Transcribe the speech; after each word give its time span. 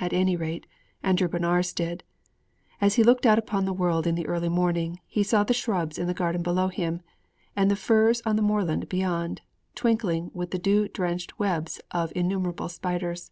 At 0.00 0.12
any 0.12 0.34
rate, 0.34 0.66
Andrew 1.00 1.28
Bonar's 1.28 1.72
did. 1.72 2.02
As 2.80 2.94
he 2.96 3.04
looked 3.04 3.24
out 3.24 3.38
upon 3.38 3.66
the 3.66 3.72
world 3.72 4.04
in 4.04 4.16
the 4.16 4.26
early 4.26 4.48
morning, 4.48 4.98
he 5.06 5.22
saw 5.22 5.44
the 5.44 5.54
shrubs 5.54 5.96
in 5.96 6.08
the 6.08 6.12
garden 6.12 6.42
below 6.42 6.66
him, 6.66 7.02
and 7.54 7.70
the 7.70 7.76
furze 7.76 8.20
on 8.26 8.34
the 8.34 8.42
moorland 8.42 8.88
beyond, 8.88 9.42
twinkling 9.76 10.32
with 10.34 10.50
the 10.50 10.58
dew 10.58 10.88
drenched 10.88 11.38
webs 11.38 11.80
of 11.92 12.12
innumerable 12.16 12.68
spiders. 12.68 13.30